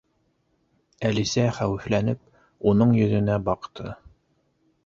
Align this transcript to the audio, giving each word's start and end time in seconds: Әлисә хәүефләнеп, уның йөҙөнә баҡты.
Әлисә 1.09 1.43
хәүефләнеп, 1.59 2.23
уның 2.73 2.97
йөҙөнә 3.03 3.39
баҡты. 3.51 3.95